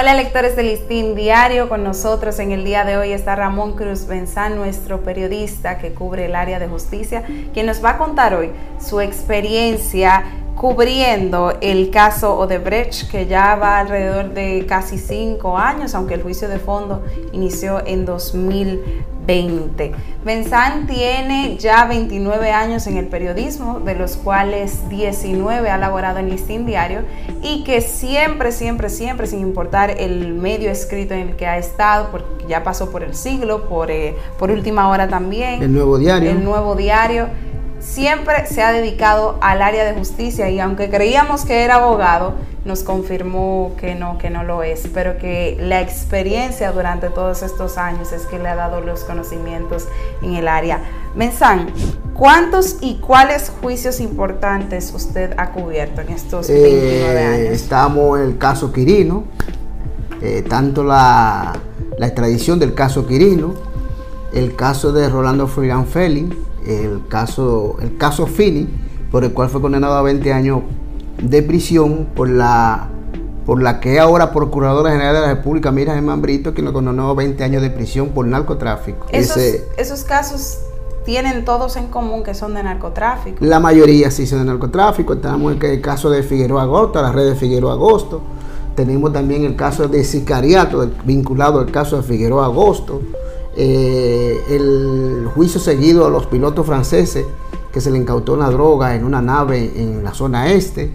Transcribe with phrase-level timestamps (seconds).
[0.00, 4.06] Hola lectores del Listín Diario, con nosotros en el día de hoy está Ramón Cruz
[4.06, 8.52] Benzán, nuestro periodista que cubre el área de justicia, quien nos va a contar hoy
[8.78, 10.22] su experiencia
[10.58, 16.48] cubriendo el caso Odebrecht, que ya va alrededor de casi cinco años, aunque el juicio
[16.48, 19.92] de fondo inició en 2020.
[20.24, 26.28] Benzán tiene ya 29 años en el periodismo, de los cuales 19 ha laborado en
[26.28, 27.02] Listín Diario,
[27.40, 32.08] y que siempre, siempre, siempre, sin importar el medio escrito en el que ha estado,
[32.10, 35.62] porque ya pasó por el siglo, por, eh, por última hora también.
[35.62, 36.30] El nuevo diario.
[36.30, 37.28] El nuevo diario
[37.80, 42.82] siempre se ha dedicado al área de justicia y aunque creíamos que era abogado, nos
[42.82, 48.12] confirmó que no, que no lo es, pero que la experiencia durante todos estos años
[48.12, 49.86] es que le ha dado los conocimientos
[50.22, 50.80] en el área.
[51.14, 51.72] Mensán,
[52.14, 57.54] ¿cuántos y cuáles juicios importantes usted ha cubierto en estos 29 eh, años?
[57.54, 59.24] Estamos en el caso Quirino,
[60.20, 61.54] eh, tanto la,
[61.96, 63.54] la extradición del caso Quirino,
[64.34, 68.68] el caso de Rolando Frigan Felling, el caso, el caso Fini,
[69.10, 70.60] por el cual fue condenado a 20 años
[71.22, 72.90] de prisión por la
[73.44, 77.08] por la que ahora Procuradora General de la República, Mira Germán Brito, quien lo condenó
[77.08, 79.06] a 20 años de prisión por narcotráfico.
[79.10, 79.38] Esos,
[79.78, 80.58] esos casos
[81.06, 83.42] tienen todos en común que son de narcotráfico.
[83.42, 85.16] La mayoría sí son de narcotráfico.
[85.16, 88.20] Tenemos el, caso de Figueroa Agosto, la red de Figueroa Agosto.
[88.74, 93.00] Tenemos también el caso de sicariato vinculado al caso de Figueroa Agosto.
[93.56, 97.26] Eh, el juicio seguido a los pilotos franceses
[97.72, 100.90] que se le incautó una droga en una nave en la zona este.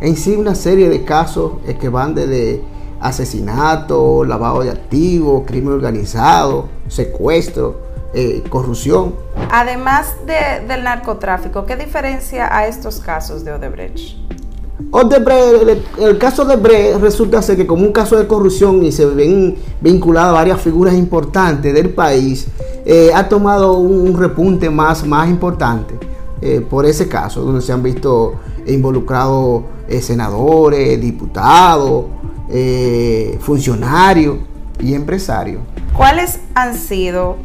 [0.00, 2.62] En sí una serie de casos que van desde
[3.00, 7.76] asesinato, lavado de activos, crimen organizado, secuestro,
[8.14, 9.14] eh, corrupción.
[9.50, 14.21] Además del narcotráfico, ¿qué diferencia a estos casos de Odebrecht?
[15.98, 19.56] El, caso de Bre resulta ser que como un caso de corrupción y se ven
[19.80, 22.46] vinculadas varias figuras importantes del país,
[22.84, 25.94] eh, ha tomado un repunte más, más importante
[26.40, 28.34] eh, por ese caso, donde se han visto
[28.66, 32.06] involucrados eh, senadores, diputados,
[33.40, 34.36] funcionarios
[34.78, 35.62] y empresarios.
[35.96, 37.36] ¿Cuáles han sido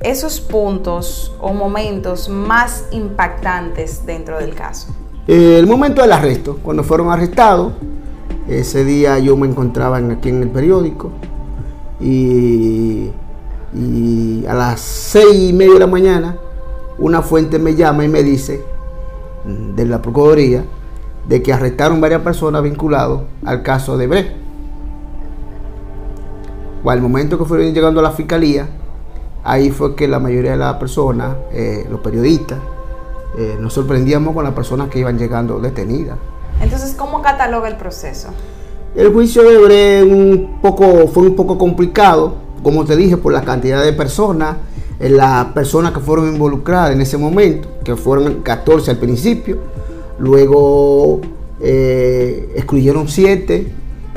[0.00, 4.88] esos puntos o momentos más impactantes dentro del caso?
[5.26, 7.74] El momento del arresto, cuando fueron arrestados,
[8.48, 11.12] ese día yo me encontraba aquí en el periódico
[12.00, 13.10] y,
[14.48, 16.36] a las seis y media de la mañana
[16.98, 18.62] una fuente me llama y me dice
[19.46, 20.64] mm, de la Procuraduría
[21.28, 24.32] de que arrestaron varias personas vinculadas al caso de Bre.
[26.82, 28.68] O al momento que fueron llegando a la fiscalía,
[29.44, 32.58] ahí fue que la mayoría de las personas, eh, los periodistas,
[33.36, 36.18] eh, nos sorprendíamos con las personas que iban llegando detenidas.
[36.60, 38.28] Entonces, ¿cómo cataloga el proceso?
[38.94, 43.42] El juicio de Bre un poco, fue un poco complicado, como te dije, por la
[43.42, 44.56] cantidad de personas,
[45.00, 49.58] eh, las personas que fueron involucradas en ese momento, que fueron 14 al principio,
[50.18, 51.20] luego
[51.60, 53.72] eh, excluyeron 7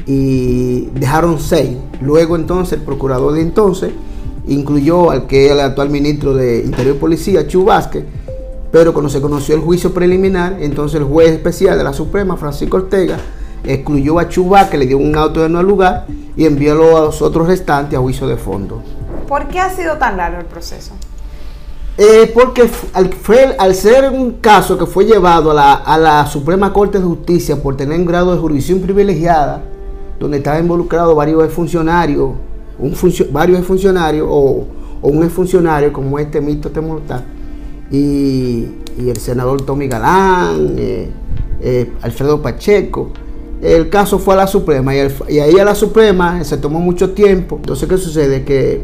[0.05, 1.69] y dejaron 6.
[2.01, 3.91] Luego entonces el procurador de entonces
[4.47, 8.03] incluyó al que es el actual ministro de Interior y Policía, Chu Vázquez,
[8.75, 12.75] pero cuando se conoció el juicio preliminar, entonces el juez especial de la Suprema, Francisco
[12.75, 13.15] Ortega,
[13.63, 17.21] excluyó a Chubá, que le dio un auto de no lugar, y envió a los
[17.21, 18.83] otros restantes a juicio de fondo.
[19.29, 20.91] ¿Por qué ha sido tan largo el proceso?
[21.97, 26.99] Eh, porque al, fue, al, ser un caso que fue llevado a la, Suprema Corte
[26.99, 29.61] de Justicia por tener un grado de jurisdicción privilegiada,
[30.19, 32.31] donde estaba involucrado varios funcionarios,
[32.77, 32.93] un
[33.31, 34.65] varios funcionarios o,
[35.01, 37.23] o un funcionario como este Mito Temortal,
[37.91, 41.09] y, el senador Tommy Galán, eh,
[41.61, 43.11] eh, Alfredo Pacheco.
[43.61, 47.57] El caso fue a la Suprema y, ahí a la Suprema se tomó mucho tiempo.
[47.57, 48.43] Entonces, ¿qué sucede?
[48.43, 48.81] Que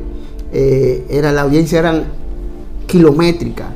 [0.53, 2.05] eh, era, la audiencia eran
[2.87, 3.67] kilométrica,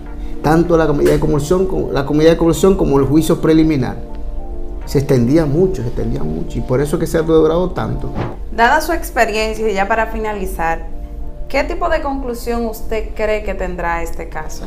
[0.41, 3.97] tanto la comunidad de conversión como, la como el juicio preliminar.
[4.85, 8.11] Se extendía mucho, se extendía mucho y por eso que se ha logrado tanto.
[8.55, 10.87] Dada su experiencia, y ya para finalizar,
[11.49, 14.65] ¿qué tipo de conclusión usted cree que tendrá este caso?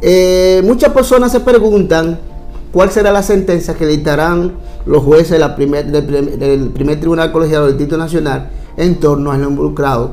[0.00, 2.18] Eh, muchas personas se preguntan
[2.72, 4.52] cuál será la sentencia que dictarán
[4.86, 10.10] los jueces del, primer Tribunal Colegiado del Distrito Nacional en torno a los involucrados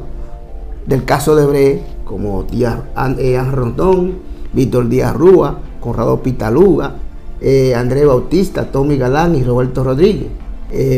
[0.88, 2.80] del caso de Bre, como Díaz
[3.20, 4.16] eh, Rondón,
[4.54, 6.96] Víctor Díaz Rúa, Conrado Pitaluga,
[7.42, 10.30] eh, Andrés Bautista, Tommy Galán y Roberto Rodríguez.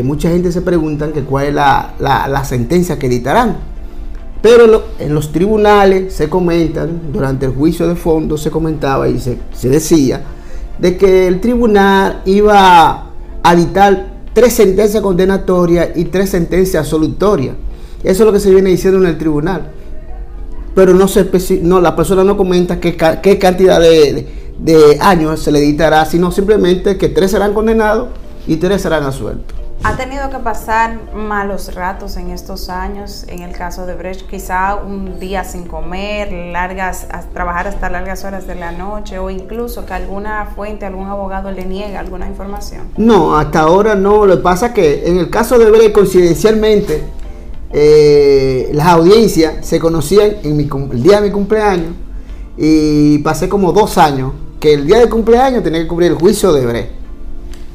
[0.04, 3.77] mucha gente se pregunta cuál es la, la sentencia que dictarán.
[4.42, 9.38] Pero en los tribunales se comentan, durante el juicio de fondo se comentaba y se,
[9.70, 10.22] decía
[10.78, 13.10] de que el tribunal iba
[13.42, 17.56] a dictar tres sentencias condenatorias y tres sentencias absolutorias.
[18.04, 19.72] Eso es lo que se viene diciendo en el tribunal.
[20.76, 21.28] Pero no, se
[21.64, 24.28] no la persona no comenta qué, qué cantidad de,
[24.60, 28.10] de años se le dictará, sino simplemente que tres serán condenados
[28.46, 29.57] y tres serán absueltos.
[29.84, 33.26] ¿Ha tenido que pasar malos ratos en estos años?
[33.28, 38.48] En el caso de Brecht, quizá un día sin comer, largas, trabajar hasta largas horas
[38.48, 42.90] de la noche o incluso que alguna fuente, algún abogado le niegue alguna información.
[42.98, 44.26] No, hasta ahora no.
[44.26, 47.04] Lo que pasa es que en el caso de Brecht, coincidencialmente,
[47.72, 51.94] eh, las audiencias se conocían en el día de mi cumpleaños
[52.58, 56.52] y pasé como dos años que el día de cumpleaños tenía que cubrir el juicio
[56.52, 56.97] de Brecht.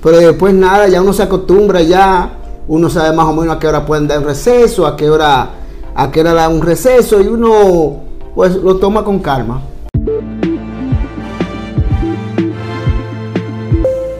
[0.02, 3.68] Pero después nada, ya uno se acostumbra, ya uno sabe más o menos a qué
[3.68, 5.50] hora pueden dar receso, a qué hora,
[5.94, 8.00] a qué hora dar un receso y uno
[8.34, 9.62] pues lo toma con calma.